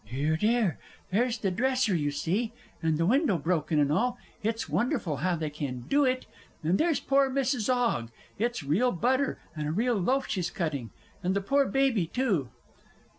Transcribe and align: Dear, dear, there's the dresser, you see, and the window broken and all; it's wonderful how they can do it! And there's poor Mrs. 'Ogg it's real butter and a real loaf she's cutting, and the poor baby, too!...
Dear, 0.09 0.35
dear, 0.35 0.79
there's 1.11 1.37
the 1.37 1.51
dresser, 1.51 1.95
you 1.95 2.09
see, 2.09 2.53
and 2.81 2.97
the 2.97 3.05
window 3.05 3.37
broken 3.37 3.77
and 3.77 3.91
all; 3.91 4.17
it's 4.41 4.67
wonderful 4.67 5.17
how 5.17 5.35
they 5.35 5.51
can 5.51 5.81
do 5.81 6.05
it! 6.05 6.25
And 6.63 6.79
there's 6.79 6.99
poor 6.99 7.29
Mrs. 7.29 7.71
'Ogg 7.71 8.09
it's 8.39 8.63
real 8.63 8.91
butter 8.91 9.37
and 9.55 9.67
a 9.67 9.71
real 9.71 9.93
loaf 9.93 10.27
she's 10.27 10.49
cutting, 10.49 10.89
and 11.21 11.35
the 11.35 11.39
poor 11.41 11.67
baby, 11.67 12.07
too!... 12.07 12.49